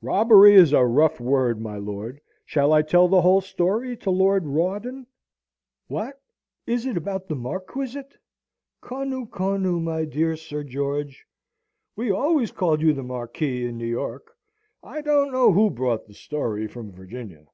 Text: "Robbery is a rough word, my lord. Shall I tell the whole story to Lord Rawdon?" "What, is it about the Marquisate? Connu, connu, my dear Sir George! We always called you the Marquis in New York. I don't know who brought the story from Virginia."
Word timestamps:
"Robbery 0.00 0.54
is 0.54 0.72
a 0.72 0.86
rough 0.86 1.20
word, 1.20 1.60
my 1.60 1.76
lord. 1.76 2.18
Shall 2.46 2.72
I 2.72 2.80
tell 2.80 3.08
the 3.08 3.20
whole 3.20 3.42
story 3.42 3.94
to 3.98 4.10
Lord 4.10 4.46
Rawdon?" 4.46 5.06
"What, 5.86 6.18
is 6.66 6.86
it 6.86 6.96
about 6.96 7.28
the 7.28 7.36
Marquisate? 7.36 8.16
Connu, 8.80 9.26
connu, 9.26 9.78
my 9.78 10.06
dear 10.06 10.34
Sir 10.34 10.64
George! 10.64 11.26
We 11.94 12.10
always 12.10 12.52
called 12.52 12.80
you 12.80 12.94
the 12.94 13.02
Marquis 13.02 13.66
in 13.66 13.76
New 13.76 13.84
York. 13.84 14.34
I 14.82 15.02
don't 15.02 15.30
know 15.30 15.52
who 15.52 15.68
brought 15.68 16.06
the 16.06 16.14
story 16.14 16.66
from 16.66 16.90
Virginia." 16.90 17.44